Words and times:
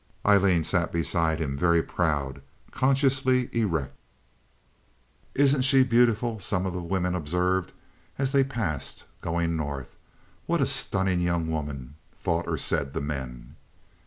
Aileen 0.25 0.63
sat 0.63 0.91
beside 0.91 1.39
him, 1.39 1.55
very 1.55 1.83
proud, 1.83 2.41
consciously 2.71 3.51
erect. 3.55 3.95
"Isn't 5.35 5.61
she 5.61 5.83
beautiful?" 5.83 6.39
some 6.39 6.65
of 6.65 6.73
the 6.73 6.81
women 6.81 7.13
observed, 7.13 7.71
as 8.17 8.31
they 8.31 8.43
passed, 8.43 9.05
going 9.21 9.55
north. 9.55 9.95
"What 10.47 10.59
a 10.59 10.65
stunning 10.65 11.21
young 11.21 11.47
woman!" 11.51 11.97
thought 12.15 12.47
or 12.47 12.57
said 12.57 12.95
the 12.95 13.01
men. 13.01 13.57